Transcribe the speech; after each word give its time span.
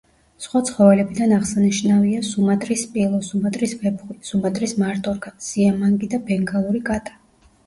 სხვა 0.43 0.59
ცხოველებიდან 0.67 1.35
აღსანიშნავია: 1.35 2.21
სუმატრის 2.29 2.85
სპილო, 2.87 3.19
სუმატრის 3.27 3.77
ვეფხვი, 3.83 4.17
სუმატრის 4.31 4.75
მარტორქა, 4.85 5.35
სიამანგი 5.51 6.11
და 6.17 6.23
ბენგალური 6.33 6.85
კატა. 6.91 7.17